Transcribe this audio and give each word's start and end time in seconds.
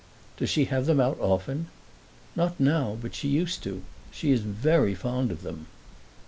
"Does 0.35 0.49
she 0.49 0.65
have 0.65 0.87
them 0.87 0.99
out 0.99 1.19
often?" 1.19 1.67
"Not 2.35 2.59
now, 2.59 2.97
but 2.99 3.13
she 3.13 3.27
used 3.27 3.61
to. 3.61 3.83
She 4.09 4.31
is 4.31 4.41
very 4.41 4.95
fond 4.95 5.29
of 5.29 5.43
them." 5.43 5.67